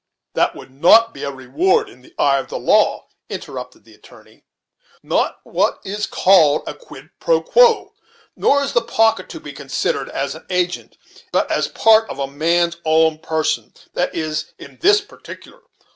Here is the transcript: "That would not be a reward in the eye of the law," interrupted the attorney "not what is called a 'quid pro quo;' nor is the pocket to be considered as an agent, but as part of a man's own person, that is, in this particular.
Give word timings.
"That 0.33 0.55
would 0.55 0.71
not 0.71 1.13
be 1.13 1.21
a 1.21 1.29
reward 1.29 1.87
in 1.87 2.01
the 2.01 2.15
eye 2.17 2.39
of 2.39 2.47
the 2.47 2.57
law," 2.57 3.09
interrupted 3.29 3.83
the 3.83 3.93
attorney 3.93 4.43
"not 5.03 5.37
what 5.43 5.79
is 5.85 6.07
called 6.07 6.63
a 6.65 6.73
'quid 6.73 7.11
pro 7.19 7.39
quo;' 7.39 7.93
nor 8.35 8.63
is 8.63 8.73
the 8.73 8.81
pocket 8.81 9.29
to 9.29 9.39
be 9.39 9.53
considered 9.53 10.09
as 10.09 10.33
an 10.33 10.47
agent, 10.49 10.97
but 11.31 11.51
as 11.51 11.67
part 11.67 12.09
of 12.09 12.17
a 12.17 12.25
man's 12.25 12.77
own 12.83 13.19
person, 13.19 13.75
that 13.93 14.15
is, 14.15 14.53
in 14.57 14.79
this 14.81 15.01
particular. 15.01 15.59